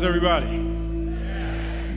[0.00, 0.56] How's everybody?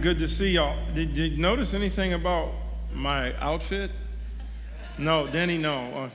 [0.01, 0.77] Good to see y'all.
[0.93, 2.51] Did, you notice anything about
[2.91, 3.91] my outfit?
[4.97, 5.77] No, Denny, no.
[5.77, 6.09] Uh,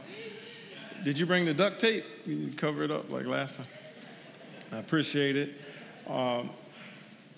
[1.02, 2.04] did you bring the duct tape?
[2.26, 3.66] You cover it up like last time.
[4.70, 5.54] I appreciate it.
[6.06, 6.50] Um,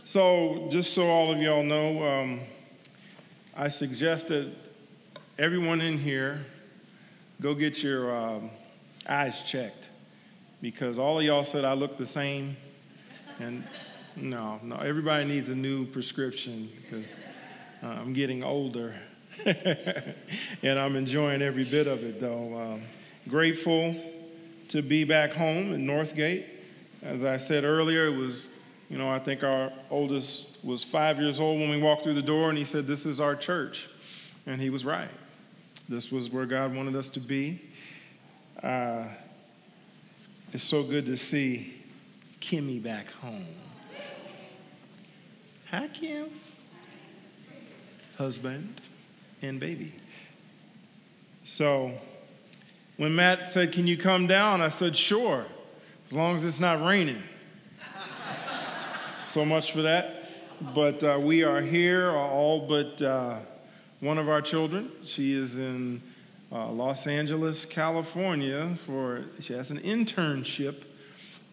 [0.03, 2.41] so, just so all of y'all know, um,
[3.57, 4.57] I suggested
[5.39, 6.45] everyone in here
[7.41, 8.51] go get your um,
[9.09, 9.91] eyes checked
[10.61, 12.57] because all of y'all said I look the same.
[13.39, 13.63] And
[14.17, 17.15] no, no, everybody needs a new prescription because
[17.83, 18.95] uh, I'm getting older.
[19.47, 22.61] and I'm enjoying every bit of it, though.
[22.61, 22.81] Um,
[23.29, 23.95] grateful
[24.69, 26.45] to be back home in Northgate.
[27.03, 28.49] As I said earlier, it was,
[28.91, 32.23] you know, I think our oldest was five years old when we walked through the
[32.23, 33.89] door, and he said, This is our church.
[34.47, 35.11] And he was right.
[35.89, 37.61] This was where God wanted us to be.
[38.63, 39.05] Uh,
[40.53, 41.75] it's so good to see
[42.41, 43.47] Kimmy back home.
[45.71, 45.89] Hi.
[48.19, 48.81] Husband
[49.41, 49.93] and baby.
[51.45, 51.93] So
[52.97, 54.61] when Matt said, Can you come down?
[54.61, 55.47] I said, Sure,
[56.09, 57.23] as long as it's not raining.
[59.27, 60.29] so much for that.
[60.75, 63.37] But uh, we are here, all but uh,
[64.01, 64.91] one of our children.
[65.05, 66.03] She is in
[66.51, 70.83] uh, Los Angeles, California, for she has an internship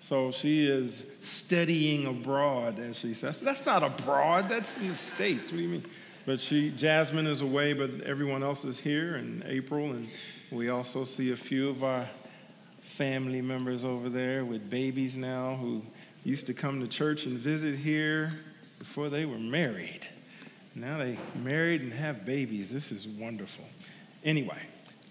[0.08, 3.42] so she is studying abroad, as she says.
[3.42, 5.52] That's not abroad, that's in the States.
[5.52, 5.84] What do you mean?
[6.26, 10.08] But she, Jasmine is away, but everyone else is here, in April, and
[10.50, 12.08] we also see a few of our
[12.80, 15.82] family members over there with babies now who
[16.24, 18.32] used to come to church and visit here
[18.80, 20.08] before they were married.
[20.74, 22.72] Now they married and have babies.
[22.72, 23.66] This is wonderful.
[24.24, 24.62] Anyway,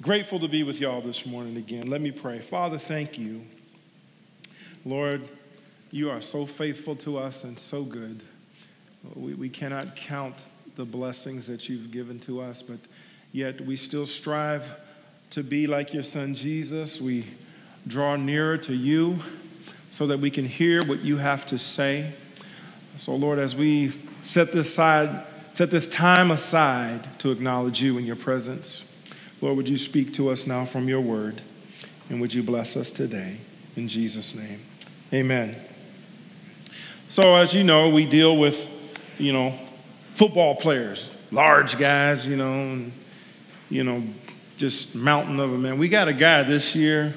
[0.00, 1.86] grateful to be with y'all this morning again.
[1.86, 2.38] Let me pray.
[2.38, 3.44] Father, thank you
[4.86, 5.28] Lord,
[5.90, 8.22] you are so faithful to us and so good.
[9.16, 10.44] We, we cannot count
[10.76, 12.78] the blessings that you've given to us, but
[13.32, 14.70] yet we still strive
[15.30, 17.00] to be like your son Jesus.
[17.00, 17.24] We
[17.88, 19.18] draw nearer to you
[19.90, 22.12] so that we can hear what you have to say.
[22.96, 23.92] So, Lord, as we
[24.22, 28.84] set this side, set this time aside to acknowledge you in your presence,
[29.40, 31.42] Lord, would you speak to us now from your word,
[32.08, 33.38] and would you bless us today?
[33.74, 34.60] In Jesus' name.
[35.16, 35.56] Amen.
[37.08, 38.66] So, as you know, we deal with,
[39.16, 39.58] you know,
[40.12, 42.92] football players, large guys, you know, and,
[43.70, 44.02] you know,
[44.58, 45.78] just mountain of a man.
[45.78, 47.14] We got a guy this year,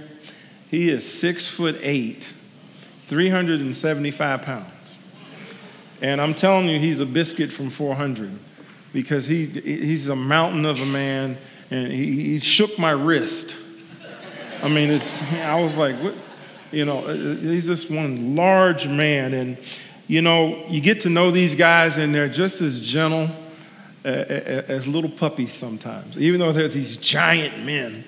[0.72, 2.26] he is six foot eight,
[3.08, 4.98] 375 pounds.
[6.02, 8.32] And I'm telling you, he's a biscuit from 400
[8.94, 11.38] because he, he's a mountain of a man
[11.70, 13.58] and he, he shook my wrist.
[14.64, 16.16] I mean, it's, I was like, what?
[16.72, 19.34] You know, uh, uh, he's just one large man.
[19.34, 19.58] And,
[20.08, 23.30] you know, you get to know these guys, and they're just as gentle
[24.04, 28.06] as little puppies sometimes, even though they're these giant men.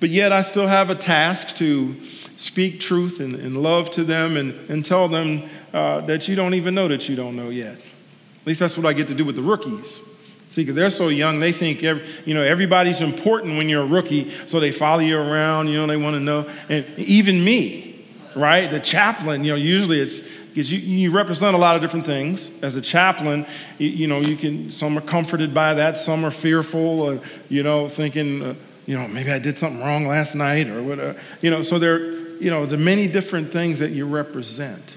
[0.00, 1.96] But yet, I still have a task to
[2.36, 6.54] speak truth and, and love to them and, and tell them uh, that you don't
[6.54, 7.74] even know that you don't know yet.
[7.74, 10.02] At least that's what I get to do with the rookies.
[10.50, 13.86] See, because they're so young, they think every, you know everybody's important when you're a
[13.86, 15.68] rookie, so they follow you around.
[15.68, 16.48] You know, they want to know.
[16.68, 18.04] And even me,
[18.34, 18.70] right?
[18.70, 19.44] The chaplain.
[19.44, 22.50] You know, usually it's because you, you represent a lot of different things.
[22.62, 24.70] As a chaplain, you, you, know, you can.
[24.70, 25.98] Some are comforted by that.
[25.98, 27.02] Some are fearful.
[27.02, 27.18] Uh,
[27.50, 28.54] you know, thinking, uh,
[28.86, 31.20] you know, maybe I did something wrong last night or whatever.
[31.42, 32.00] You know, so there,
[32.40, 34.96] you know, the many different things that you represent.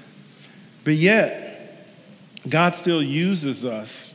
[0.84, 1.86] But yet,
[2.48, 4.14] God still uses us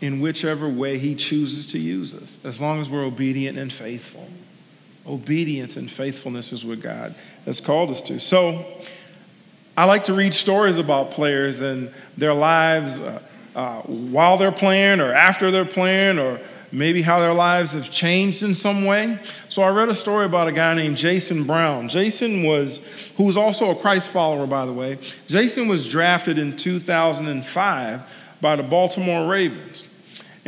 [0.00, 4.28] in whichever way He chooses to use us, as long as we're obedient and faithful.
[5.06, 7.14] Obedience and faithfulness is what God
[7.44, 8.20] has called us to.
[8.20, 8.64] So,
[9.78, 13.22] I like to read stories about players and their lives uh,
[13.54, 16.40] uh, while they're playing or after they're playing or
[16.72, 19.18] maybe how their lives have changed in some way.
[19.48, 21.88] So I read a story about a guy named Jason Brown.
[21.88, 22.78] Jason was,
[23.16, 24.98] who was also a Christ follower, by the way.
[25.28, 28.00] Jason was drafted in 2005
[28.40, 29.84] by the Baltimore Ravens.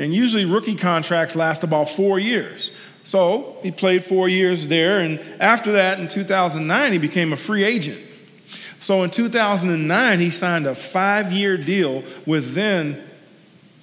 [0.00, 2.70] And usually rookie contracts last about four years.
[3.05, 7.64] So he played four years there, and after that, in 2009, he became a free
[7.64, 8.00] agent.
[8.79, 13.06] So in 2009, he signed a five year deal with then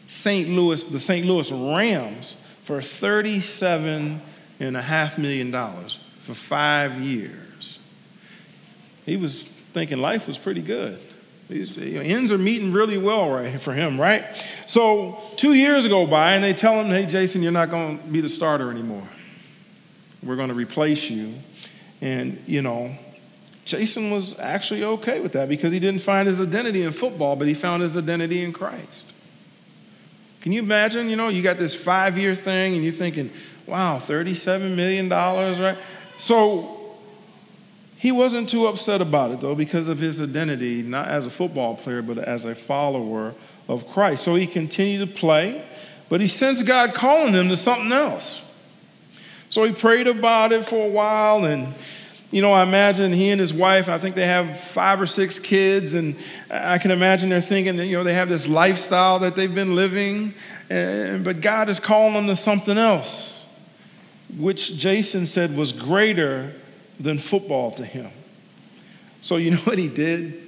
[0.07, 0.49] St.
[0.49, 1.27] Louis, the St.
[1.27, 7.77] Louis Rams, for $37.5 million for five years.
[9.05, 10.99] He was thinking life was pretty good.
[11.49, 14.25] These ends are meeting really well right for him, right?
[14.67, 18.03] So two years go by, and they tell him, "Hey, Jason, you're not going to
[18.05, 19.07] be the starter anymore.
[20.21, 21.35] We're going to replace you."
[22.01, 22.93] And you know,
[23.63, 27.47] Jason was actually okay with that because he didn't find his identity in football, but
[27.47, 29.11] he found his identity in Christ.
[30.41, 31.09] Can you imagine?
[31.09, 33.31] You know, you got this five year thing and you're thinking,
[33.65, 35.77] wow, $37 million, right?
[36.15, 36.76] So
[37.97, 41.75] he wasn't too upset about it, though, because of his identity, not as a football
[41.75, 43.33] player, but as a follower
[43.67, 44.23] of Christ.
[44.23, 45.63] So he continued to play,
[46.07, 48.43] but he sensed God calling him to something else.
[49.49, 51.73] So he prayed about it for a while, and
[52.29, 55.39] you know, I imagine he and his wife, I think they have five or six
[55.39, 56.15] kids, and
[56.51, 59.75] I can imagine they're thinking that, you know, they have this lifestyle that they've been
[59.75, 60.33] living,
[60.69, 63.45] and, but God is calling them to something else,
[64.37, 66.51] which Jason said was greater
[66.99, 68.11] than football to him.
[69.21, 70.43] So, you know what he did?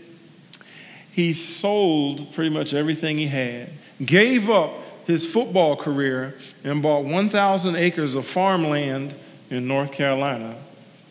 [1.11, 3.69] He sold pretty much everything he had,
[4.03, 4.71] gave up
[5.05, 9.13] his football career, and bought 1,000 acres of farmland
[9.49, 10.55] in North Carolina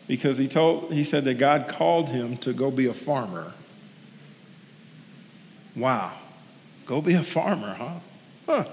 [0.07, 3.53] because he, told, he said that God called him to go be a farmer.
[5.75, 6.13] Wow.
[6.85, 7.99] Go be a farmer, huh?
[8.47, 8.65] Huh.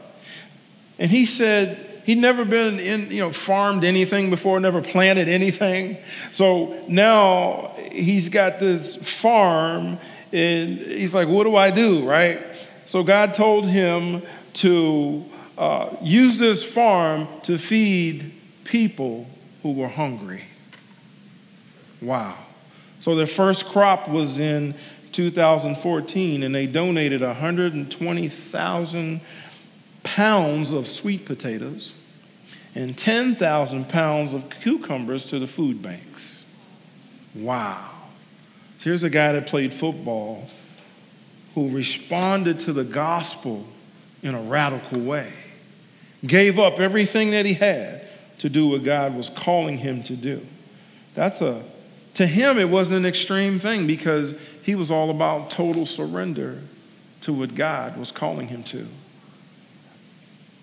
[0.98, 5.96] And he said, He'd never been in, you know, farmed anything before, never planted anything.
[6.30, 9.98] So now he's got this farm,
[10.32, 12.40] and he's like, what do I do, right?
[12.84, 14.22] So God told him
[14.54, 15.24] to
[15.58, 18.32] uh, use this farm to feed
[18.62, 19.28] people
[19.64, 20.44] who were hungry.
[22.00, 22.38] Wow.
[23.00, 24.76] So their first crop was in
[25.10, 29.20] 2014, and they donated 120,000
[30.06, 31.92] pounds of sweet potatoes
[32.76, 36.44] and 10,000 pounds of cucumbers to the food banks.
[37.34, 37.90] Wow.
[38.80, 40.48] Here's a guy that played football
[41.54, 43.66] who responded to the gospel
[44.22, 45.32] in a radical way,
[46.24, 48.06] gave up everything that he had
[48.38, 50.46] to do what God was calling him to do.
[51.14, 51.64] That's a,
[52.14, 56.60] to him, it wasn't an extreme thing because he was all about total surrender
[57.22, 58.86] to what God was calling him to.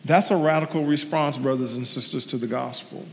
[0.05, 3.05] That's a radical response, brothers and sisters, to the gospel.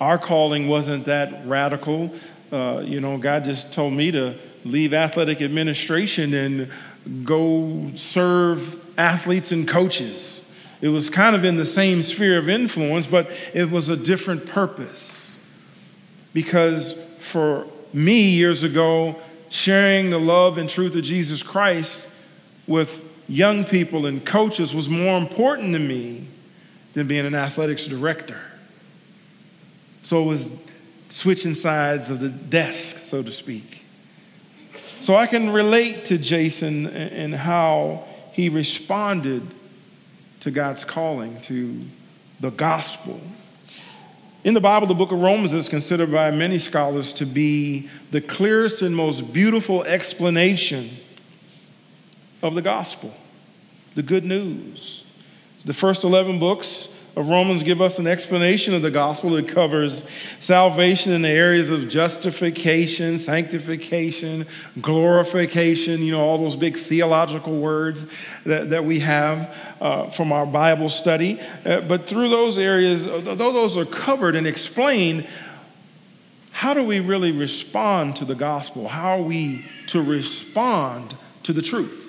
[0.00, 2.14] Our calling wasn't that radical.
[2.52, 6.70] Uh, you know, God just told me to leave athletic administration and
[7.24, 10.42] go serve athletes and coaches.
[10.80, 14.46] It was kind of in the same sphere of influence, but it was a different
[14.46, 15.36] purpose.
[16.34, 19.16] Because for me years ago,
[19.48, 22.06] sharing the love and truth of Jesus Christ
[22.66, 26.26] with young people and coaches was more important to me
[26.94, 28.40] than being an athletics director.
[30.02, 30.50] So it was
[31.08, 33.84] switching sides of the desk, so to speak.
[35.00, 39.42] So I can relate to Jason and how he responded
[40.40, 41.80] to God's calling, to
[42.40, 43.20] the gospel.
[44.44, 48.20] In the Bible, the book of Romans is considered by many scholars to be the
[48.20, 50.90] clearest and most beautiful explanation
[52.42, 53.14] of the gospel,
[53.94, 55.04] the good news.
[55.64, 60.04] The first 11 books of Romans give us an explanation of the gospel that covers
[60.38, 64.46] salvation in the areas of justification, sanctification,
[64.82, 68.06] glorification, you know, all those big theological words
[68.44, 71.40] that, that we have uh, from our Bible study.
[71.64, 75.26] Uh, but through those areas, though those are covered and explained,
[76.52, 78.88] how do we really respond to the gospel?
[78.88, 82.05] How are we to respond to the truth?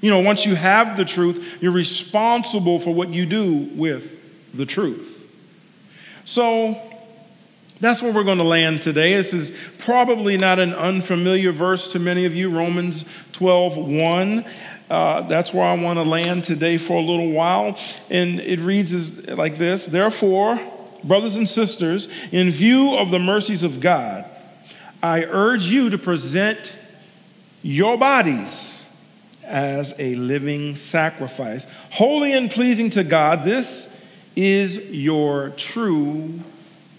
[0.00, 4.16] You know, once you have the truth, you're responsible for what you do with
[4.54, 5.16] the truth.
[6.24, 6.80] So
[7.80, 9.14] that's where we're going to land today.
[9.14, 14.44] This is probably not an unfamiliar verse to many of you, Romans 12 1.
[14.90, 17.78] Uh, that's where I want to land today for a little while.
[18.08, 20.58] And it reads like this Therefore,
[21.04, 24.24] brothers and sisters, in view of the mercies of God,
[25.02, 26.74] I urge you to present
[27.62, 28.67] your bodies
[29.48, 33.44] as a living sacrifice, holy and pleasing to God.
[33.44, 33.92] This
[34.36, 36.40] is your true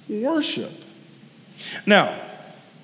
[0.10, 0.72] worship.
[1.86, 2.20] Now,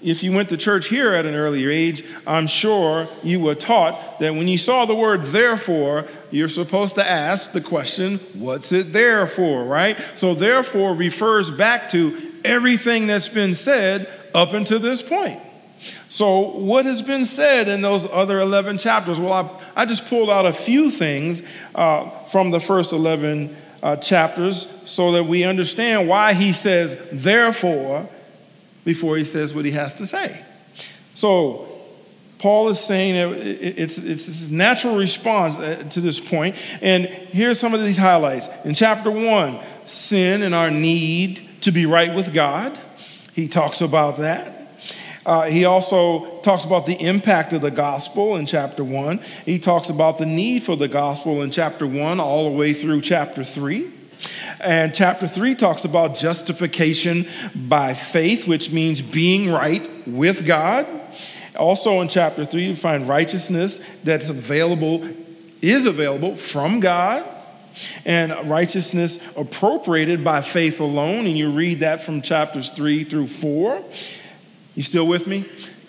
[0.02, 4.20] if you went to church here at an earlier age, I'm sure you were taught
[4.20, 8.94] that when you saw the word therefore, you're supposed to ask the question, what's it
[8.94, 9.98] there for, right?
[10.14, 15.42] So, therefore refers back to everything that's been said up until this point.
[16.10, 19.20] So, what has been said in those other 11 chapters?
[19.20, 19.34] Well,
[19.76, 21.42] I, I just pulled out a few things
[21.76, 28.10] uh, from the first 11 uh, chapters so that we understand why he says, therefore,
[28.84, 30.40] before he says what he has to say.
[31.14, 31.68] So,
[32.40, 36.56] Paul is saying it's, it's his natural response uh, to this point.
[36.82, 38.48] And here's some of these highlights.
[38.64, 42.78] In chapter one, sin and our need to be right with God.
[43.34, 44.55] He talks about that.
[45.26, 49.20] Uh, he also talks about the impact of the gospel in chapter 1.
[49.46, 53.02] He talks about the need for the gospel in chapter 1 all the way through
[53.02, 53.92] chapter 3.
[54.60, 60.88] And chapter 3 talks about justification by faith, which means being right with God.
[61.56, 65.08] Also in chapter 3, you find righteousness that's available,
[65.62, 67.26] is available from God
[68.06, 71.26] and righteousness appropriated by faith alone.
[71.26, 73.84] And you read that from chapters 3 through 4.
[74.76, 75.46] You still with me?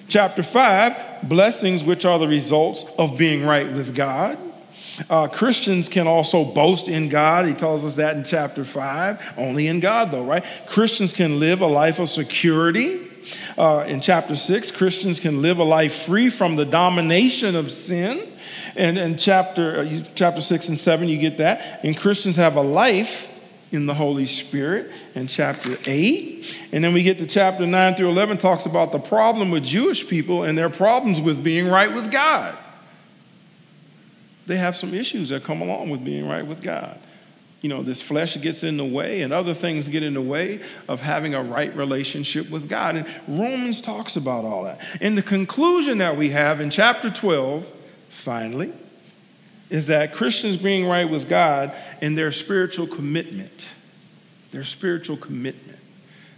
[0.09, 4.38] Chapter 5, blessings which are the results of being right with God.
[5.11, 7.47] Uh, Christians can also boast in God.
[7.47, 9.35] He tells us that in chapter 5.
[9.37, 10.45] Only in God, though, right?
[10.66, 13.00] Christians can live a life of security.
[13.59, 18.28] Uh, in chapter 6, Christians can live a life free from the domination of sin.
[18.76, 21.81] And in chapter, uh, chapter 6 and 7, you get that.
[21.83, 23.28] And Christians have a life
[23.76, 26.59] in the Holy Spirit in chapter 8.
[26.73, 30.09] And then we get to chapter 9 through 11, talks about the problem with Jewish
[30.09, 32.56] people and their problems with being right with God.
[34.47, 36.99] They have some issues that come along with being right with God.
[37.62, 40.61] You know, this flesh gets in the way and other things get in the way
[40.88, 42.97] of having a right relationship with God.
[42.97, 44.80] And Romans talks about all that.
[45.00, 47.66] And the conclusion that we have in chapter 12,
[48.09, 48.73] finally,
[49.69, 53.69] is that Christians being right with God and their spiritual commitment.
[54.53, 55.81] Their spiritual commitment.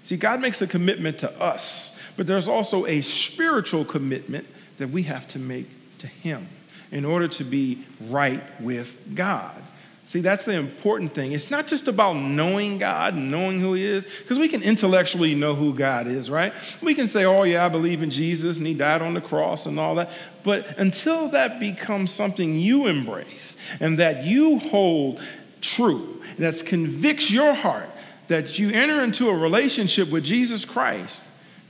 [0.05, 4.47] See, God makes a commitment to us, but there's also a spiritual commitment
[4.79, 5.69] that we have to make
[5.99, 6.49] to Him
[6.91, 9.63] in order to be right with God.
[10.09, 11.33] See, that's the important thing.
[11.33, 15.35] It's not just about knowing God and knowing who He is, because we can intellectually
[15.35, 16.55] know who God is, right?
[16.81, 19.67] We can say, oh, yeah, I believe in Jesus and He died on the cross
[19.67, 20.11] and all that.
[20.45, 25.21] But until that becomes something you embrace and that you hold
[25.61, 27.91] true, that convicts your heart,
[28.29, 31.23] that you enter into a relationship with Jesus Christ,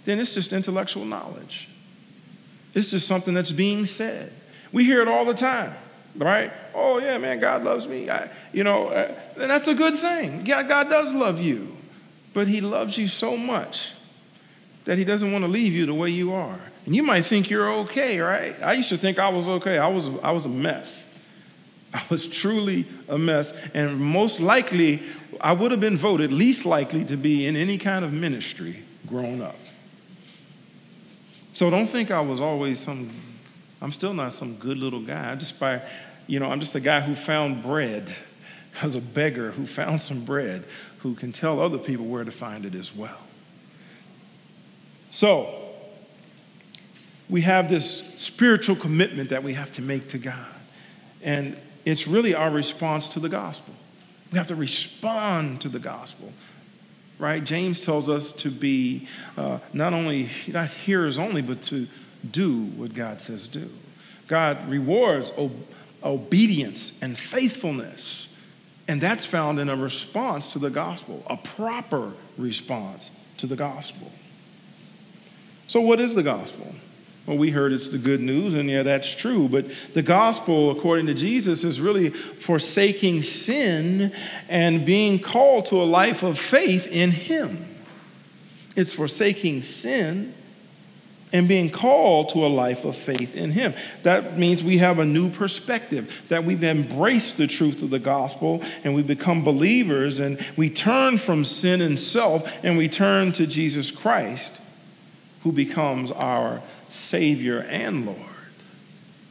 [0.04, 1.68] then it's just intellectual knowledge.
[2.72, 4.32] It's just something that's being said.
[4.70, 5.74] We hear it all the time
[6.16, 6.52] right?
[6.74, 8.10] Oh, yeah, man, God loves me.
[8.10, 10.46] I, you know, uh, and that's a good thing.
[10.46, 11.76] Yeah, God does love you,
[12.34, 13.92] but He loves you so much
[14.84, 16.60] that He doesn't want to leave you the way you are.
[16.86, 18.56] And you might think you're okay, right?
[18.62, 19.76] I used to think I was okay.
[19.76, 21.04] I was, I was a mess.
[21.92, 23.52] I was truly a mess.
[23.74, 25.02] And most likely,
[25.40, 29.42] I would have been voted least likely to be in any kind of ministry growing
[29.42, 29.56] up.
[31.54, 33.10] So don't think I was always some,
[33.80, 35.32] I'm still not some good little guy.
[35.32, 35.82] I just by
[36.28, 38.14] you know, I'm just a guy who found bread.
[38.82, 40.64] I was a beggar who found some bread,
[40.98, 43.18] who can tell other people where to find it as well.
[45.10, 45.52] So,
[47.28, 50.46] we have this spiritual commitment that we have to make to God.
[51.22, 53.74] And it's really our response to the gospel.
[54.30, 56.32] We have to respond to the gospel,
[57.18, 57.42] right?
[57.42, 61.88] James tells us to be uh, not only, not hearers only, but to
[62.30, 63.70] do what God says do.
[64.26, 65.32] God rewards
[66.02, 68.28] obedience and faithfulness.
[68.86, 74.10] And that's found in a response to the gospel, a proper response to the gospel.
[75.66, 76.74] So, what is the gospel?
[77.26, 79.50] Well, we heard it's the good news, and yeah, that's true.
[79.50, 84.14] But the gospel, according to Jesus, is really forsaking sin
[84.48, 87.66] and being called to a life of faith in Him.
[88.76, 90.32] It's forsaking sin
[91.32, 93.74] and being called to a life of faith in Him.
[94.02, 98.62] That means we have a new perspective, that we've embraced the truth of the gospel
[98.84, 103.46] and we become believers and we turn from sin and self and we turn to
[103.46, 104.60] Jesus Christ,
[105.42, 108.18] who becomes our Savior and Lord.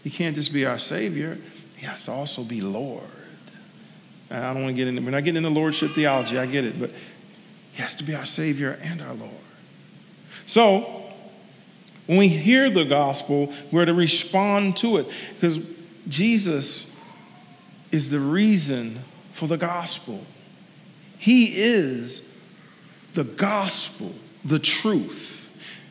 [0.04, 1.38] He can't just be our Savior,
[1.76, 3.04] He has to also be Lord.
[4.30, 6.80] I don't want to get into, we're not getting into Lordship theology, I get it,
[6.80, 6.92] but
[7.74, 9.32] He has to be our Savior and our Lord.
[10.46, 11.07] So,
[12.08, 15.60] when we hear the gospel, we're to respond to it because
[16.08, 16.96] Jesus
[17.92, 19.00] is the reason
[19.34, 20.24] for the gospel.
[21.20, 22.22] He is
[23.14, 24.14] the gospel,
[24.46, 25.44] the truth.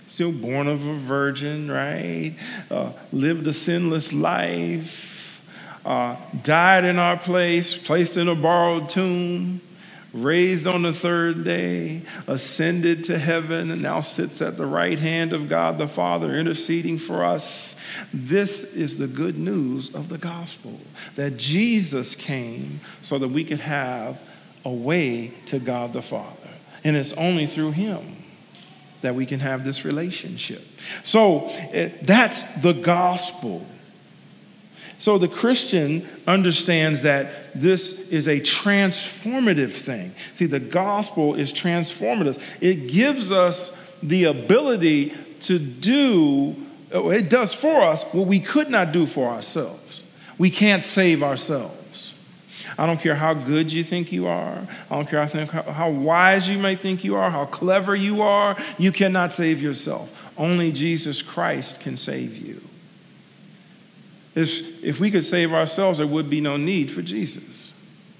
[0.08, 2.34] Still born of a virgin, right?
[2.70, 5.42] Uh, lived a sinless life,
[5.84, 9.60] uh, died in our place, placed in a borrowed tomb,
[10.16, 15.32] raised on the third day, ascended to heaven, and now sits at the right hand
[15.32, 17.76] of God the Father, interceding for us.
[18.12, 20.78] This is the good news of the gospel
[21.14, 24.20] that Jesus came so that we could have
[24.64, 26.48] a way to God the Father.
[26.82, 28.16] And it's only through Him
[29.02, 30.62] that we can have this relationship.
[31.04, 33.64] So eh, that's the gospel.
[34.98, 40.14] So the Christian understands that this is a transformative thing.
[40.34, 46.56] See, the gospel is transformative, it gives us the ability to do,
[46.92, 50.02] oh, it does for us what we could not do for ourselves.
[50.38, 52.14] We can't save ourselves.
[52.78, 54.66] I don't care how good you think you are.
[54.90, 58.56] I don't care how, how wise you may think you are, how clever you are.
[58.76, 60.12] You cannot save yourself.
[60.36, 62.60] Only Jesus Christ can save you.
[64.36, 67.72] If, if we could save ourselves, there would be no need for Jesus.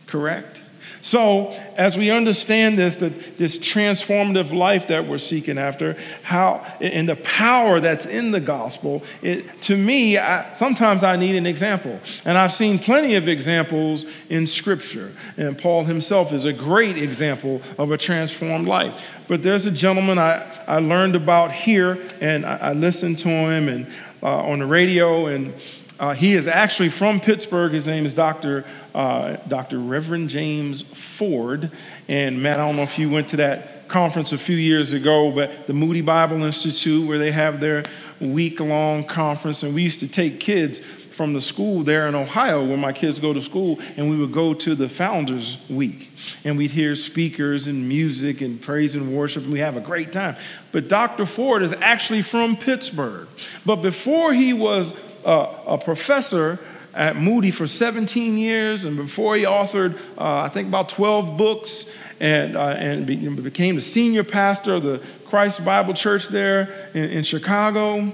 [0.07, 0.63] Correct?
[1.07, 7.09] So, as we understand this, that this transformative life that we're seeking after, how and
[7.09, 12.01] the power that's in the gospel, it, to me, I, sometimes I need an example,
[12.25, 15.13] and I've seen plenty of examples in Scripture.
[15.37, 19.07] And Paul himself is a great example of a transformed life.
[19.29, 23.69] But there's a gentleman I, I learned about here, and I, I listened to him
[23.69, 23.87] and
[24.25, 25.55] uh, on the radio, and
[25.99, 27.73] uh, he is actually from Pittsburgh.
[27.73, 28.65] His name is Dr.
[28.95, 29.79] Uh, Dr.
[29.79, 31.71] Reverend James Ford.
[32.09, 35.31] And Matt, I don't know if you went to that conference a few years ago,
[35.31, 37.85] but the Moody Bible Institute, where they have their
[38.21, 39.63] week long conference.
[39.63, 40.81] And we used to take kids
[41.17, 44.33] from the school there in Ohio, where my kids go to school, and we would
[44.33, 46.11] go to the Founders Week.
[46.45, 50.13] And we'd hear speakers and music and praise and worship, and we have a great
[50.13, 50.37] time.
[50.73, 51.25] But Dr.
[51.25, 53.29] Ford is actually from Pittsburgh.
[53.65, 54.93] But before he was
[55.27, 56.59] a, a professor
[56.95, 61.91] at Moody for 17 years, and before he authored, uh, I think, about 12 books,
[62.21, 67.05] and, uh, and be, became the senior pastor of the Christ Bible Church there in,
[67.11, 68.11] in Chicago,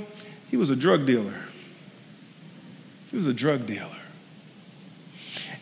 [0.51, 1.35] he was a drug dealer.
[3.11, 4.02] He was a drug dealer.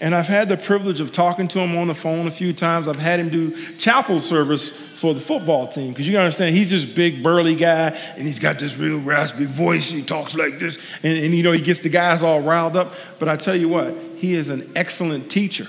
[0.01, 2.89] And I've had the privilege of talking to him on the phone a few times.
[2.89, 6.71] I've had him do chapel service for the football team because you gotta understand he's
[6.71, 9.91] this big burly guy and he's got this real raspy voice.
[9.91, 12.95] He talks like this, and, and you know he gets the guys all riled up.
[13.19, 15.69] But I tell you what, he is an excellent teacher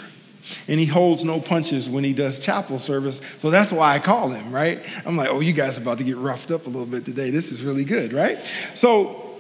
[0.68, 3.22] and he holds no punches when he does chapel service.
[3.38, 4.84] So that's why I call him, right?
[5.06, 7.30] I'm like, oh, you guys about to get roughed up a little bit today.
[7.30, 8.40] This is really good, right?
[8.74, 9.40] So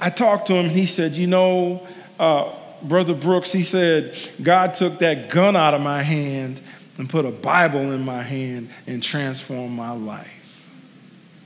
[0.00, 1.86] I talked to him, he said, you know,
[2.18, 2.52] uh,
[2.82, 6.60] Brother Brooks, he said, God took that gun out of my hand
[6.98, 10.68] and put a Bible in my hand and transformed my life.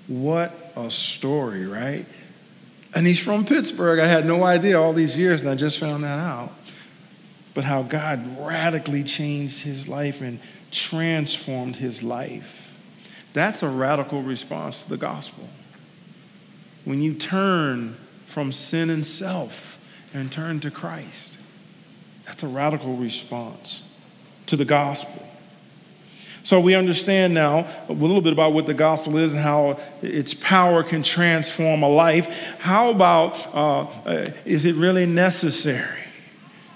[0.06, 2.06] What a story, right?
[2.94, 3.98] And he's from Pittsburgh.
[3.98, 6.52] I had no idea all these years, and I just found that out.
[7.54, 12.76] But how God radically changed his life and transformed his life.
[13.32, 15.48] That's a radical response to the gospel.
[16.84, 19.78] When you turn from sin and self,
[20.14, 21.36] and turn to Christ.
[22.24, 23.90] That's a radical response
[24.46, 25.28] to the gospel.
[26.44, 30.34] So we understand now a little bit about what the gospel is and how its
[30.34, 32.26] power can transform a life.
[32.60, 33.86] How about uh,
[34.44, 36.00] is it really necessary?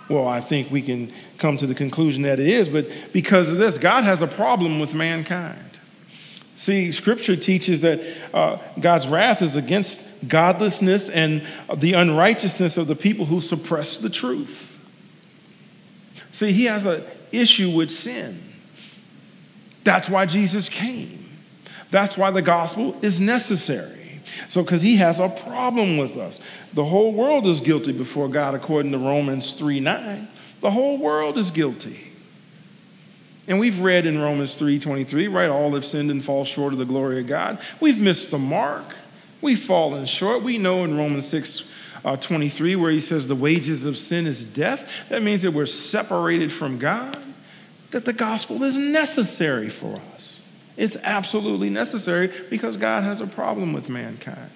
[0.09, 3.59] Well, I think we can come to the conclusion that it is, but because of
[3.59, 5.79] this, God has a problem with mankind.
[6.57, 8.01] See, Scripture teaches that
[8.33, 14.11] uh, God's wrath is against godlessness and the unrighteousness of the people who suppress the
[14.11, 14.79] truth.
[16.33, 17.03] See, He has an
[17.33, 18.41] issue with sin.
[19.85, 21.25] That's why Jesus came.
[21.91, 24.21] That's why the gospel is necessary.
[24.49, 26.41] So, because He has a problem with us.
[26.75, 30.29] The whole world is guilty before God, according to Romans 3 9.
[30.61, 32.09] The whole world is guilty.
[33.49, 35.49] And we've read in Romans 3:23, right?
[35.49, 37.59] All have sinned and fall short of the glory of God.
[37.81, 38.95] We've missed the mark.
[39.41, 40.43] We've fallen short.
[40.43, 41.65] We know in Romans 6
[42.05, 44.89] uh, 23, where he says the wages of sin is death.
[45.09, 47.17] That means that we're separated from God,
[47.91, 50.41] that the gospel is necessary for us.
[50.77, 54.51] It's absolutely necessary because God has a problem with mankind.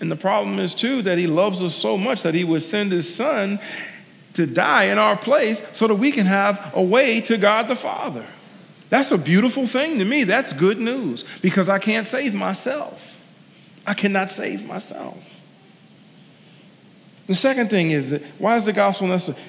[0.00, 2.92] And the problem is, too, that he loves us so much that he would send
[2.92, 3.60] his son
[4.34, 7.76] to die in our place so that we can have a way to God the
[7.76, 8.26] Father.
[8.92, 10.24] That's a beautiful thing to me.
[10.24, 13.26] That's good news because I can't save myself.
[13.86, 15.40] I cannot save myself.
[17.26, 19.42] The second thing is that why is the gospel necessary?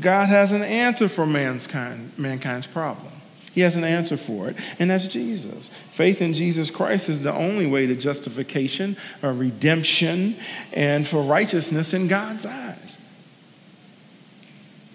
[0.00, 3.12] God has an answer for mankind, mankind's problem.
[3.52, 5.70] He has an answer for it, and that's Jesus.
[5.92, 10.36] Faith in Jesus Christ is the only way to justification, or redemption,
[10.72, 12.96] and for righteousness in God's eyes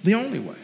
[0.03, 0.55] the only way.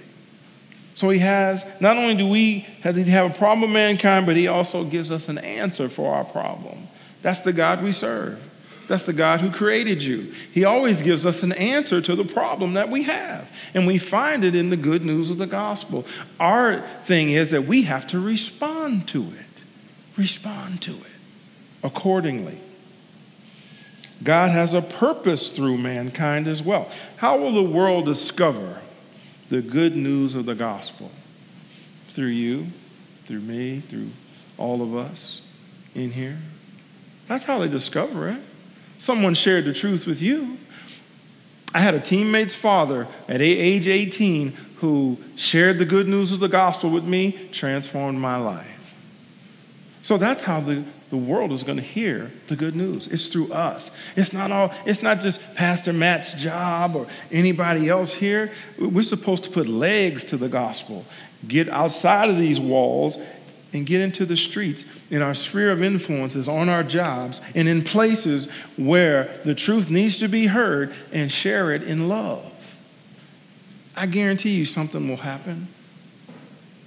[0.98, 4.84] So he has, not only do we have, a problem with mankind, but he also
[4.84, 6.88] gives us an answer for our problem.
[7.22, 8.44] That's the God we serve.
[8.88, 10.34] That's the God who created you.
[10.52, 13.48] He always gives us an answer to the problem that we have.
[13.76, 16.04] And we find it in the good news of the gospel.
[16.40, 19.64] Our thing is that we have to respond to it.
[20.18, 21.12] Respond to it
[21.84, 22.58] accordingly.
[24.24, 26.90] God has a purpose through mankind as well.
[27.18, 28.82] How will the world discover
[29.50, 31.12] the good news of the gospel
[32.08, 32.68] through you,
[33.26, 34.10] through me, through
[34.58, 35.42] all of us
[35.96, 36.38] in here.
[37.28, 38.42] That's how they discover it.
[38.98, 40.58] Someone shared the truth with you.
[41.74, 46.48] I had a teammate's father at age 18 who shared the good news of the
[46.48, 48.96] gospel with me, transformed my life.
[50.02, 53.08] So that's how the, the world is going to hear the good news.
[53.08, 53.92] It's through us.
[54.16, 58.52] It's not all, it's not just Pastor Matt's job or anybody else here.
[58.78, 61.06] We're supposed to put legs to the gospel,
[61.48, 63.18] get outside of these walls
[63.74, 67.84] and get into the streets in our sphere of influences, on our jobs, and in
[67.84, 72.54] places where the truth needs to be heard and share it in love.
[73.96, 75.68] I guarantee you something will happen.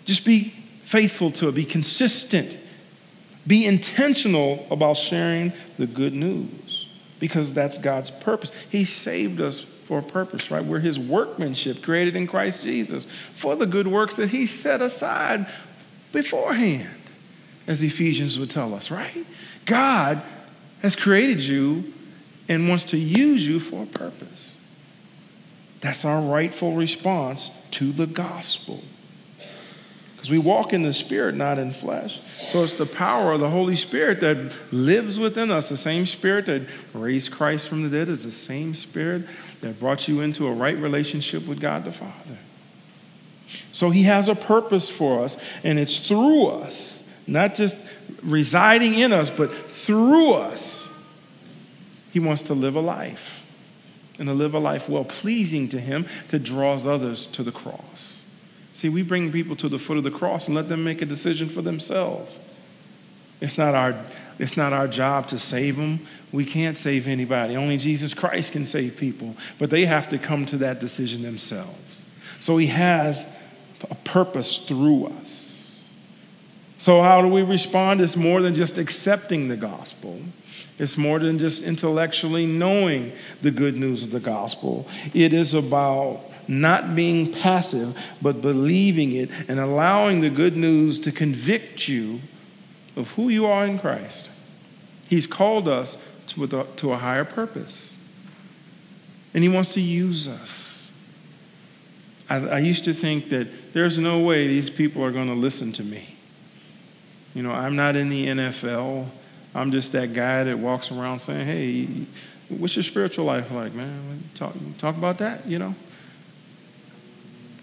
[0.04, 2.56] Just be faithful to it, be consistent,
[3.46, 8.53] be intentional about sharing the good news because that's God's purpose.
[8.70, 10.64] He saved us for a purpose, right?
[10.64, 15.46] We're His workmanship created in Christ Jesus for the good works that He set aside
[16.12, 17.00] beforehand,
[17.66, 19.26] as Ephesians would tell us, right?
[19.66, 20.22] God
[20.83, 21.92] has created you
[22.48, 24.57] and wants to use you for a purpose.
[25.81, 28.83] That's our rightful response to the gospel.
[30.20, 32.20] Because we walk in the Spirit, not in flesh.
[32.50, 35.70] So it's the power of the Holy Spirit that lives within us.
[35.70, 39.22] The same Spirit that raised Christ from the dead is the same Spirit
[39.62, 42.37] that brought you into a right relationship with God the Father.
[43.72, 47.80] So he has a purpose for us, and it's through us, not just
[48.22, 50.87] residing in us, but through us.
[52.12, 53.42] He wants to live a life,
[54.18, 58.19] and to live a life well pleasing to him that draws others to the cross.
[58.80, 61.04] See, we bring people to the foot of the cross and let them make a
[61.04, 62.40] decision for themselves.
[63.42, 63.94] It's not our,
[64.38, 66.00] it's not our job to save them.
[66.32, 67.58] We can't save anybody.
[67.58, 72.06] Only Jesus Christ can save people, but they have to come to that decision themselves.
[72.40, 73.30] So he has
[73.90, 75.76] a purpose through us.
[76.78, 78.00] So, how do we respond?
[78.00, 80.22] It's more than just accepting the gospel.
[80.78, 83.12] It's more than just intellectually knowing
[83.42, 84.88] the good news of the gospel.
[85.12, 91.12] It is about not being passive, but believing it and allowing the good news to
[91.12, 92.20] convict you
[92.96, 94.28] of who you are in Christ.
[95.08, 95.96] He's called us
[96.28, 97.94] to a, higher purpose,
[99.32, 100.92] and He wants to use us.
[102.28, 105.72] I, I used to think that there's no way these people are going to listen
[105.72, 106.16] to me.
[107.34, 109.06] You know, I'm not in the NFL.
[109.54, 111.88] I'm just that guy that walks around saying, hey,
[112.48, 114.22] what's your spiritual life like, man?
[114.34, 115.74] Talk, talk about that, you know?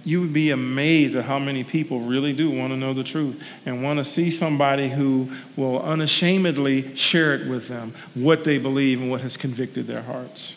[0.08, 3.43] You would be amazed at how many people really do want to know the truth
[3.65, 9.02] and want to see somebody who will unashamedly share it with them, what they believe
[9.02, 10.56] and what has convicted their hearts.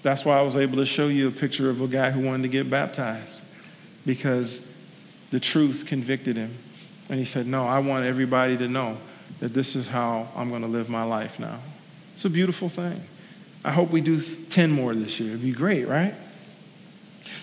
[0.00, 2.44] That's why I was able to show you a picture of a guy who wanted
[2.44, 3.40] to get baptized
[4.06, 4.66] because
[5.30, 6.56] the truth convicted him.
[7.10, 8.96] And he said, No, I want everybody to know
[9.40, 11.58] that this is how I'm going to live my life now.
[12.14, 13.02] It's a beautiful thing.
[13.62, 15.32] I hope we do 10 more this year.
[15.32, 16.14] It'd be great, right?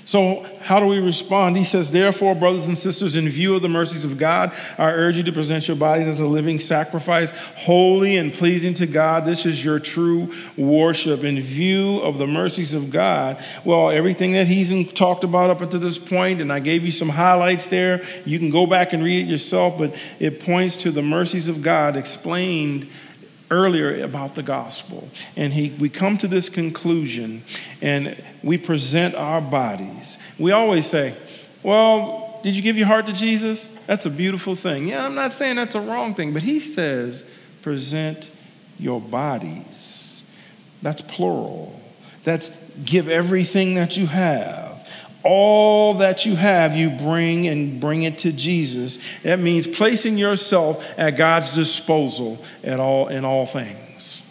[0.05, 1.57] So, how do we respond?
[1.57, 5.17] He says, Therefore, brothers and sisters, in view of the mercies of God, I urge
[5.17, 9.25] you to present your bodies as a living sacrifice, holy and pleasing to God.
[9.25, 11.23] This is your true worship.
[11.23, 15.79] In view of the mercies of God, well, everything that he's talked about up until
[15.79, 18.03] this point, and I gave you some highlights there.
[18.25, 21.61] You can go back and read it yourself, but it points to the mercies of
[21.61, 22.87] God explained
[23.51, 25.09] earlier about the gospel.
[25.35, 27.43] And he, we come to this conclusion
[27.81, 30.17] and we present our bodies.
[30.39, 31.13] We always say,
[31.61, 33.67] Well, did you give your heart to Jesus?
[33.85, 34.87] That's a beautiful thing.
[34.87, 37.23] Yeah, I'm not saying that's a wrong thing, but he says,
[37.61, 38.29] Present
[38.79, 40.23] your bodies.
[40.81, 41.79] That's plural.
[42.23, 42.49] That's
[42.85, 44.70] give everything that you have
[45.23, 48.97] all that you have, you bring and bring it to Jesus.
[49.23, 54.23] That means placing yourself at God's disposal at all, in all things.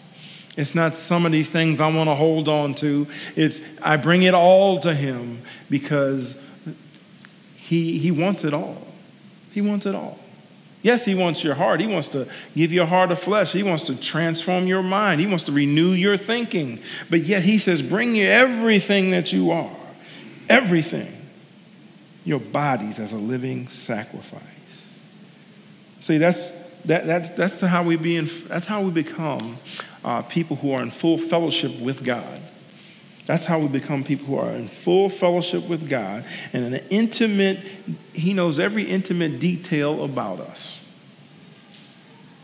[0.57, 3.07] It's not some of these things I want to hold on to.
[3.35, 6.39] It's I bring it all to Him because
[7.55, 8.85] He, he wants it all.
[9.53, 10.19] He wants it all.
[10.81, 11.79] Yes, He wants your heart.
[11.79, 13.53] He wants to give you a heart of flesh.
[13.53, 15.21] He wants to transform your mind.
[15.21, 16.79] He wants to renew your thinking.
[17.09, 19.71] But yet He says, bring you everything that you are
[20.51, 21.15] everything,
[22.25, 24.41] your bodies as a living sacrifice.
[26.01, 26.51] See, that's,
[26.85, 29.57] that, that's, that's, how, we be in, that's how we become
[30.03, 32.41] uh, people who are in full fellowship with God.
[33.27, 37.59] That's how we become people who are in full fellowship with God and an intimate,
[38.13, 40.83] He knows every intimate detail about us.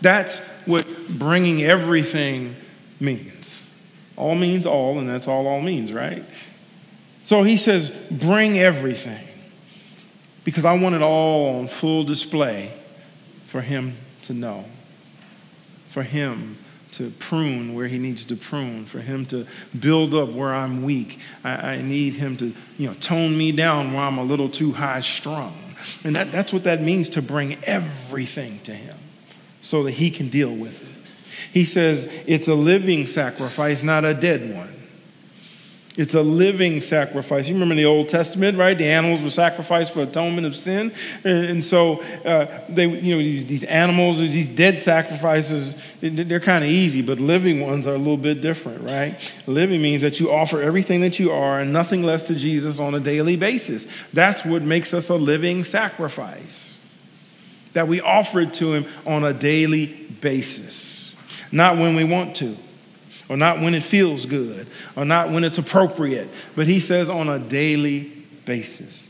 [0.02, 2.56] That's what bringing everything
[3.00, 3.68] means.
[4.16, 6.24] All means all, and that's all all means, right?
[7.28, 9.28] So he says, Bring everything
[10.46, 12.72] because I want it all on full display
[13.48, 14.64] for him to know,
[15.90, 16.58] for him
[16.94, 19.46] to prune where he needs to prune, for him to
[19.78, 21.20] build up where I'm weak.
[21.44, 24.72] I, I, need him to, you know, tone me down where I'm a little too
[24.72, 25.54] high strung.
[26.06, 28.96] And that, that's what that means to bring everything to him
[29.62, 31.12] so that he can deal with it.
[31.52, 34.77] He says it's a living sacrifice, not a dead one.
[35.98, 37.48] It's a living sacrifice.
[37.48, 38.78] You remember in the Old Testament, right?
[38.78, 40.94] The animals were sacrificed for atonement of sin.
[41.24, 47.02] And, so uh, they, you know, these, animals, these dead sacrifices, they're kind of easy,
[47.02, 49.34] but living ones are a little bit different, right?
[49.48, 52.94] Living means that you offer everything that you are and nothing less to Jesus on
[52.94, 53.88] a daily basis.
[54.14, 56.78] That's what makes us a living sacrifice.
[57.74, 59.88] That we offer it to Him on a daily
[60.22, 61.16] basis,
[61.52, 62.56] not when we want to
[63.30, 67.30] or not when it feels good, or not when it's appropriate, but he says on
[67.30, 68.12] a daily
[68.46, 69.10] basis.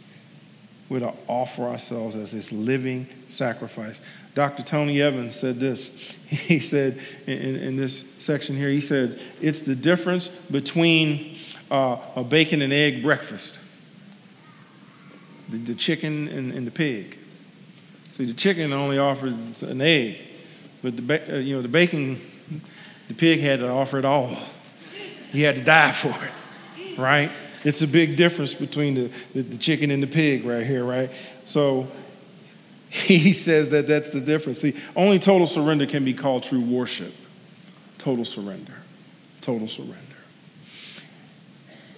[0.90, 4.02] We're to offer ourselves as this living sacrifice.
[4.34, 4.64] Dr.
[4.64, 6.14] Tony Evans said this.
[6.28, 11.38] He said in, in this section here, he said, it's the difference between
[11.72, 13.58] uh, a bacon and egg breakfast,
[15.48, 17.18] the, the chicken and, and, the pig.
[18.18, 20.20] See, the chicken only offers an egg,
[20.82, 22.20] but the, uh, you know, the bacon
[23.08, 24.36] the pig had to offer it all.
[25.32, 27.32] He had to die for it, right?
[27.64, 31.10] It's a big difference between the, the, the chicken and the pig right here, right?
[31.46, 31.88] So
[32.90, 34.62] he says that that's the difference.
[34.62, 37.14] See, only total surrender can be called true worship.
[37.98, 38.74] Total surrender.
[39.42, 39.96] Total surrender.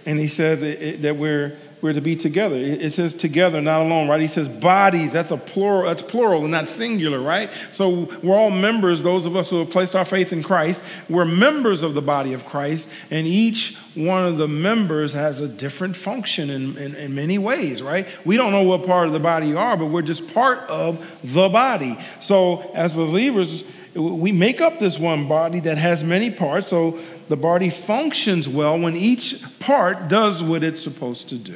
[0.06, 2.58] And he says it, it, that we're we're to be together.
[2.58, 4.20] It says together, not alone, right?
[4.20, 7.50] He says bodies, that's a plural, that's plural and not singular, right?
[7.72, 11.26] So we're all members, those of us who have placed our faith in Christ, we're
[11.26, 15.96] members of the body of Christ, and each one of the members has a different
[15.96, 18.08] function in, in, in many ways, right?
[18.26, 21.06] We don't know what part of the body you are, but we're just part of
[21.24, 21.98] the body.
[22.20, 23.63] So as believers,
[23.96, 28.78] we make up this one body that has many parts, so the body functions well
[28.78, 31.56] when each part does what it's supposed to do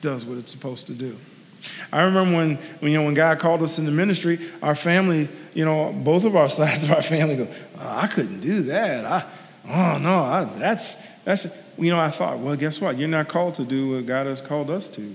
[0.00, 1.16] does what it's supposed to do.
[1.92, 5.64] I remember when, when, you know, when God called us into ministry, our family, you
[5.64, 9.04] know, both of our sides of our family go, oh, I couldn't do that.
[9.04, 9.26] I,
[9.68, 12.96] oh, no, I, that's, that's, you know, I thought, well, guess what?
[12.96, 15.14] You're not called to do what God has called us to.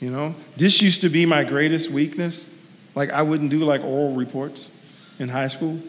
[0.00, 2.46] You know, this used to be my greatest weakness.
[2.94, 4.70] Like, I wouldn't do like oral reports
[5.18, 5.80] in high school.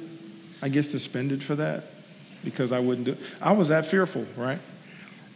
[0.62, 1.84] I get suspended for that
[2.44, 3.20] because I wouldn't do it.
[3.42, 4.60] I was that fearful, right?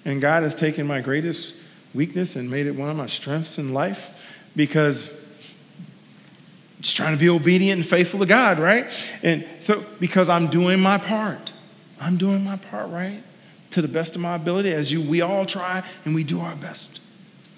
[0.06, 1.56] And God has taken my greatest
[1.94, 4.10] weakness and made it one of my strengths in life
[4.56, 5.16] because
[6.82, 8.90] just trying to be obedient and faithful to God, right?
[9.22, 11.52] And so because I'm doing my part.
[12.00, 13.22] I'm doing my part, right?
[13.72, 16.56] To the best of my ability, as you we all try and we do our
[16.56, 17.00] best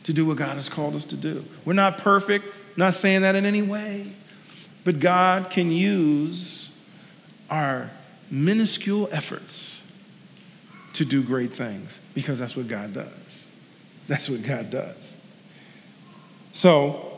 [0.03, 1.45] to do what God has called us to do.
[1.63, 4.13] We're not perfect, not saying that in any way.
[4.83, 6.71] But God can use
[7.49, 7.91] our
[8.31, 9.83] minuscule efforts
[10.93, 13.47] to do great things because that's what God does.
[14.11, 15.15] That's what God does.
[16.51, 17.17] So,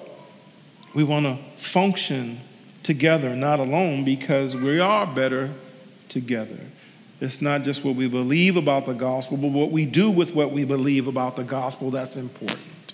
[0.93, 2.39] we want to function
[2.83, 5.49] together, not alone, because we are better
[6.07, 6.59] together.
[7.19, 10.51] It's not just what we believe about the gospel, but what we do with what
[10.51, 12.93] we believe about the gospel that's important.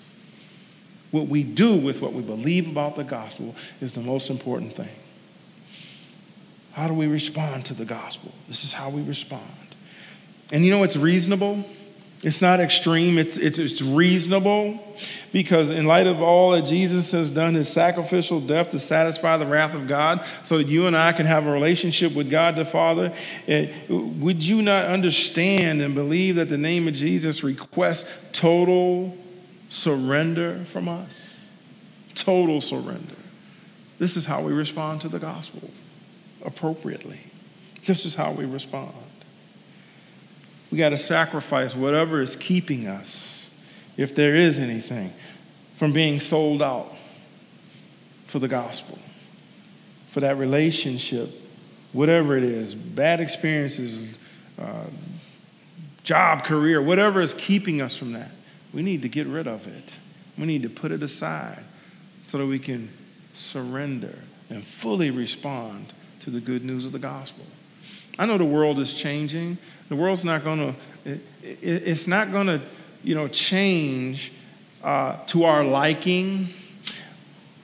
[1.10, 4.96] What we do with what we believe about the gospel is the most important thing.
[6.72, 8.32] How do we respond to the gospel?
[8.48, 9.44] This is how we respond.
[10.50, 11.66] And you know it's reasonable?
[12.22, 14.78] It's not extreme, it's, it's, it's reasonable
[15.32, 19.46] because, in light of all that Jesus has done, his sacrificial death to satisfy the
[19.46, 22.66] wrath of God, so that you and I can have a relationship with God the
[22.66, 23.14] Father,
[23.88, 29.16] would you not understand and believe that the name of Jesus requests total
[29.70, 31.42] surrender from us?
[32.14, 33.14] Total surrender.
[33.98, 35.70] This is how we respond to the gospel
[36.44, 37.20] appropriately.
[37.86, 38.92] This is how we respond.
[40.70, 43.48] We got to sacrifice whatever is keeping us,
[43.96, 45.12] if there is anything,
[45.76, 46.92] from being sold out
[48.26, 48.98] for the gospel,
[50.10, 51.30] for that relationship,
[51.92, 54.16] whatever it is, bad experiences,
[54.60, 54.84] uh,
[56.04, 58.30] job, career, whatever is keeping us from that.
[58.72, 59.92] We need to get rid of it.
[60.38, 61.64] We need to put it aside
[62.24, 62.90] so that we can
[63.34, 64.16] surrender
[64.48, 67.44] and fully respond to the good news of the gospel.
[68.18, 69.58] I know the world is changing.
[69.90, 70.74] The world's not going
[71.04, 71.20] to, it,
[71.52, 72.62] it's not going to,
[73.04, 74.32] you know, change
[74.82, 76.48] uh, to our liking.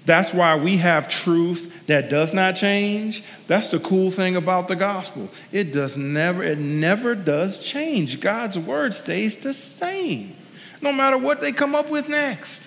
[0.05, 3.23] That's why we have truth that does not change.
[3.47, 5.31] That's the cool thing about the gospel.
[5.53, 8.21] It does never, it never does change.
[8.21, 10.37] God's word stays the same,
[10.83, 12.67] no matter what they come up with next.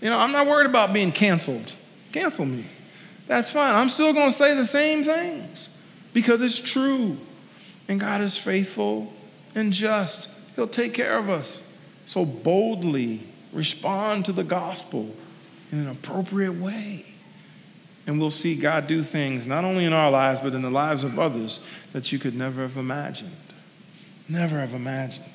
[0.00, 1.72] You know, I'm not worried about being canceled.
[2.12, 2.64] Cancel me.
[3.26, 3.74] That's fine.
[3.74, 5.68] I'm still going to say the same things
[6.12, 7.16] because it's true.
[7.88, 9.12] And God is faithful
[9.54, 10.28] and just.
[10.54, 11.66] He'll take care of us.
[12.06, 13.20] So boldly
[13.52, 15.14] respond to the gospel
[15.72, 17.04] in an appropriate way.
[18.06, 21.04] And we'll see God do things not only in our lives, but in the lives
[21.04, 21.60] of others
[21.92, 23.30] that you could never have imagined.
[24.28, 25.26] Never have imagined.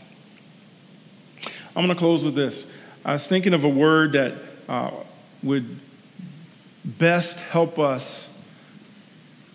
[1.75, 2.65] I'm going to close with this.
[3.05, 4.33] I was thinking of a word that
[4.69, 4.91] uh,
[5.41, 5.79] would
[6.85, 8.29] best help us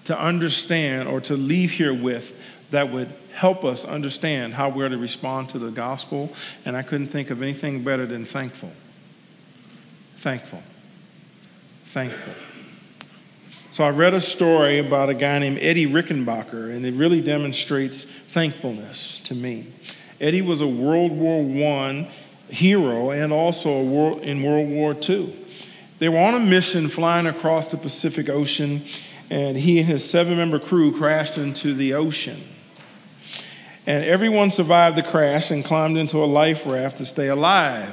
[0.04, 2.37] to understand or to leave here with
[2.70, 6.30] that would help us understand how we're to respond to the gospel.
[6.64, 8.72] And I couldn't think of anything better than thankful.
[10.16, 10.62] Thankful.
[11.86, 12.34] Thankful.
[13.70, 18.04] So I read a story about a guy named Eddie Rickenbacker, and it really demonstrates
[18.04, 19.66] thankfulness to me.
[20.20, 22.08] Eddie was a World War I
[22.50, 25.34] hero and also world, in World War II.
[25.98, 28.82] They were on a mission flying across the Pacific Ocean,
[29.30, 32.42] and he and his seven member crew crashed into the ocean.
[33.88, 37.88] And everyone survived the crash and climbed into a life raft to stay alive.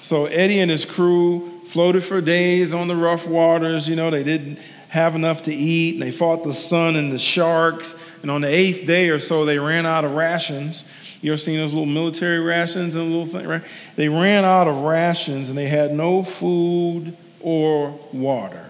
[0.00, 3.86] So Eddie and his crew floated for days on the rough waters.
[3.86, 7.94] You know, they didn't have enough to eat, they fought the sun and the sharks.
[8.22, 10.88] And on the eighth day or so, they ran out of rations.
[11.20, 13.62] You ever seen those little military rations and little thing, right?
[13.94, 18.64] They ran out of rations and they had no food or water.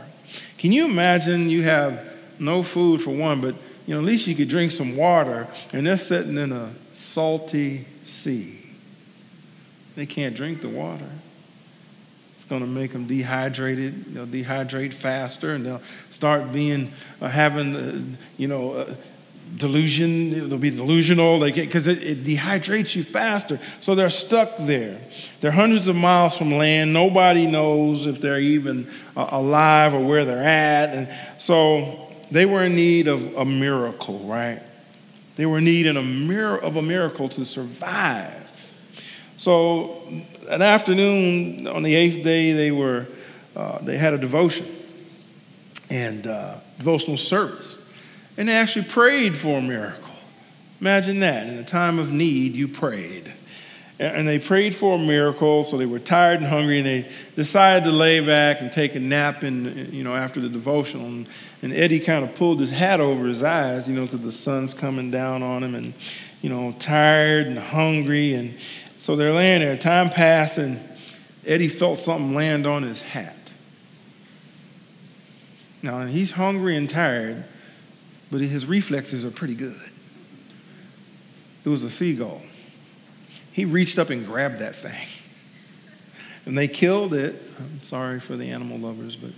[0.58, 2.04] Can you imagine you have
[2.40, 3.54] no food for one, but
[3.86, 7.86] you know, at least you could drink some water, and they're sitting in a salty
[8.02, 8.60] sea.
[9.94, 11.08] They can't drink the water.
[12.34, 14.14] It's going to make them dehydrated.
[14.14, 18.00] They'll dehydrate faster, and they'll start being uh, having, uh,
[18.36, 18.94] you know, uh,
[19.56, 20.48] delusion.
[20.48, 21.38] They'll be delusional.
[21.38, 23.60] They get because it, it, dehydrates you faster.
[23.78, 25.00] So they're stuck there.
[25.40, 26.92] They're hundreds of miles from land.
[26.92, 32.64] Nobody knows if they're even uh, alive or where they're at, and so they were
[32.64, 34.60] in need of a miracle, right?
[35.36, 38.42] They were in need a, mir- of a miracle to survive.
[39.36, 40.02] So,
[40.48, 43.06] an afternoon on the eighth day, they were
[43.54, 44.66] uh, they had a devotion
[45.90, 47.78] and uh, devotional service,
[48.36, 50.14] and they actually prayed for a miracle.
[50.80, 51.46] Imagine that!
[51.48, 53.32] In a time of need, you prayed
[53.98, 57.84] and they prayed for a miracle so they were tired and hungry and they decided
[57.84, 61.06] to lay back and take a nap in you know after the devotional.
[61.06, 61.28] And,
[61.62, 64.74] and eddie kind of pulled his hat over his eyes you know because the sun's
[64.74, 65.94] coming down on him and
[66.42, 68.34] you know tired and hungry.
[68.34, 68.54] And
[68.98, 69.76] so they're laying there.
[69.78, 70.78] Time passed and
[71.46, 73.50] eddie felt something land on his hat.
[75.82, 77.44] Now he's hungry and tired
[78.30, 79.80] but his reflexes are pretty good.
[81.64, 82.42] It was a seagull
[83.56, 85.08] he reached up and grabbed that thing.
[86.44, 87.42] And they killed it.
[87.58, 89.30] I'm sorry for the animal lovers, but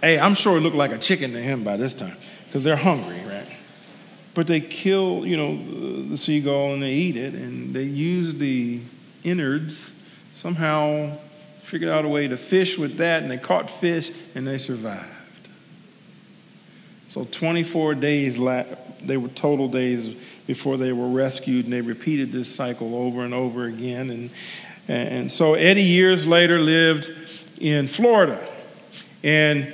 [0.00, 2.16] hey, I'm sure it looked like a chicken to him by this time
[2.46, 3.46] because they're hungry, right?
[4.32, 8.80] But they kill, you know, the seagull and they eat it, and they use the
[9.22, 9.92] innards
[10.32, 11.14] somehow
[11.60, 15.04] figured out a way to fish with that, and they caught fish and they survived.
[17.08, 18.38] So 24 days,
[19.02, 20.14] they were total days
[20.48, 24.10] before they were rescued, and they repeated this cycle over and over again.
[24.10, 24.30] And,
[24.88, 27.12] and so Eddie, years later, lived
[27.60, 28.40] in Florida.
[29.22, 29.70] And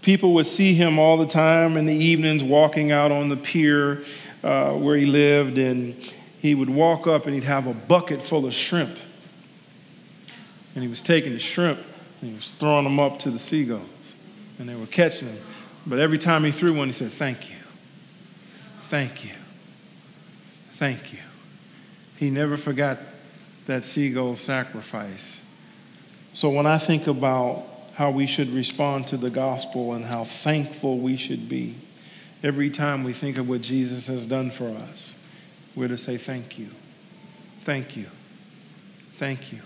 [0.00, 4.04] people would see him all the time in the evenings walking out on the pier
[4.44, 6.08] uh, where he lived, and
[6.40, 8.96] he would walk up and he'd have a bucket full of shrimp.
[10.76, 11.80] And he was taking the shrimp
[12.20, 14.14] and he was throwing them up to the seagulls,
[14.60, 15.38] and they were catching them.
[15.84, 17.56] But every time he threw one, he said, Thank you.
[18.84, 19.30] Thank you.
[20.74, 21.20] Thank you.
[22.16, 22.98] He never forgot
[23.66, 25.40] that seagull sacrifice.
[26.32, 30.98] So when I think about how we should respond to the gospel and how thankful
[30.98, 31.76] we should be,
[32.42, 35.14] every time we think of what Jesus has done for us,
[35.76, 36.68] we're to say thank you.
[37.62, 38.06] Thank you.
[39.14, 39.60] Thank you.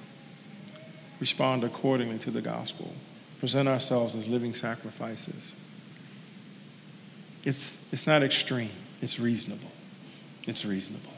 [1.21, 2.93] Respond accordingly to the gospel.
[3.41, 5.53] Present ourselves as living sacrifices.
[7.45, 8.71] It's, it's not extreme,
[9.01, 9.71] it's reasonable.
[10.49, 11.13] It's reasonable.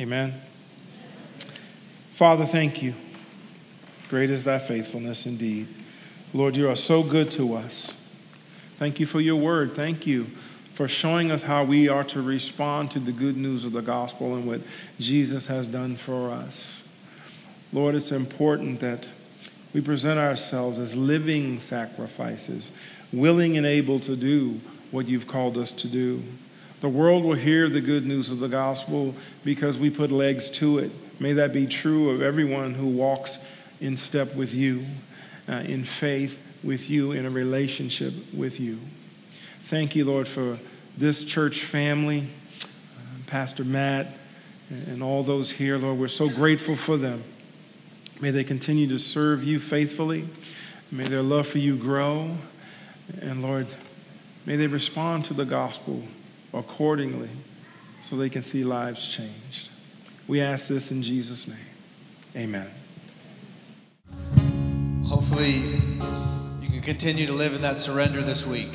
[0.00, 0.32] Amen.
[2.12, 2.94] Father, thank you.
[4.08, 5.66] Great is thy faithfulness indeed.
[6.32, 8.08] Lord, you are so good to us.
[8.78, 9.74] Thank you for your word.
[9.74, 10.26] Thank you
[10.74, 14.36] for showing us how we are to respond to the good news of the gospel
[14.36, 14.60] and what
[15.00, 16.84] Jesus has done for us.
[17.72, 19.08] Lord, it's important that
[19.74, 22.70] we present ourselves as living sacrifices,
[23.12, 24.60] willing and able to do
[24.92, 26.22] what you've called us to do.
[26.82, 29.14] The world will hear the good news of the gospel
[29.44, 30.90] because we put legs to it.
[31.20, 33.38] May that be true of everyone who walks
[33.80, 34.84] in step with you
[35.48, 36.40] uh, in faith.
[36.64, 38.80] with you in a relationship with you.
[39.66, 40.58] Thank you, Lord, for
[40.98, 42.26] this church family,
[42.62, 42.66] uh,
[43.28, 44.08] Pastor Matt,
[44.68, 46.00] and all those here, Lord.
[46.00, 47.22] We're so grateful for them.
[48.20, 50.24] May they continue to serve you faithfully.
[50.90, 52.36] May their love for you grow.
[53.20, 53.68] And Lord,
[54.46, 56.02] may they respond to the gospel
[56.54, 57.28] accordingly
[58.02, 59.70] so they can see lives changed.
[60.28, 61.56] We ask this in Jesus' name.
[62.36, 62.70] Amen.
[65.06, 65.80] Hopefully,
[66.60, 68.70] you can continue to live in that surrender this week.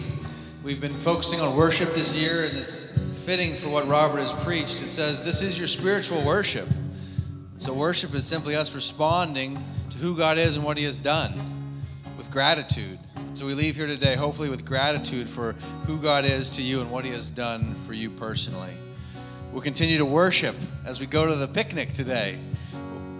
[0.63, 4.83] We've been focusing on worship this year, and it's fitting for what Robert has preached.
[4.83, 6.67] It says, This is your spiritual worship.
[7.57, 9.57] So, worship is simply us responding
[9.89, 11.33] to who God is and what He has done
[12.17, 12.99] with gratitude.
[13.37, 15.53] So, we leave here today, hopefully, with gratitude for
[15.85, 18.73] who God is to you and what He has done for you personally.
[19.51, 20.55] We'll continue to worship
[20.87, 22.35] as we go to the picnic today.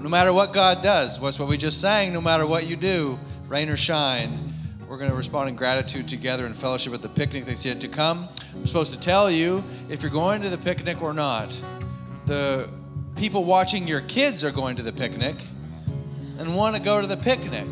[0.02, 3.20] No matter what God does, what's what we just sang, no matter what you do,
[3.48, 4.52] rain or shine,
[4.88, 7.88] we're going to respond in gratitude together in fellowship at the picnic that's yet to
[7.88, 8.28] come.
[8.56, 11.50] I'm supposed to tell you if you're going to the picnic or not.
[12.26, 12.68] The
[13.16, 15.36] people watching your kids are going to the picnic
[16.40, 17.68] and want to go to the picnic.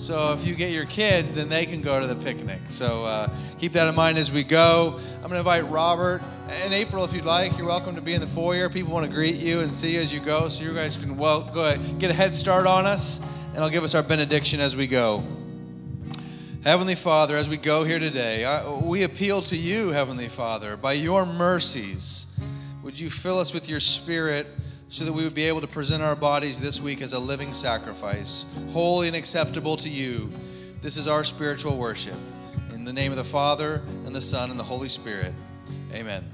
[0.00, 2.62] So if you get your kids, then they can go to the picnic.
[2.68, 3.28] So uh,
[3.58, 4.98] keep that in mind as we go.
[5.16, 6.22] I'm going to invite Robert
[6.64, 7.58] and April if you'd like.
[7.58, 8.70] You're welcome to be in the foyer.
[8.70, 11.18] People want to greet you and see you as you go, so you guys can
[11.18, 13.20] well go ahead, get a head start on us,
[13.52, 15.22] and I'll give us our benediction as we go.
[16.64, 20.94] Heavenly Father, as we go here today, I, we appeal to you, Heavenly Father, by
[20.94, 22.40] your mercies.
[22.82, 24.46] Would you fill us with your spirit
[24.90, 27.52] so that we would be able to present our bodies this week as a living
[27.52, 30.30] sacrifice, holy and acceptable to you?
[30.82, 32.16] This is our spiritual worship.
[32.74, 35.32] In the name of the Father, and the Son, and the Holy Spirit.
[35.94, 36.24] Amen.